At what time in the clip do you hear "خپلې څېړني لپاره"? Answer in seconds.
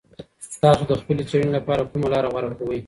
1.01-1.87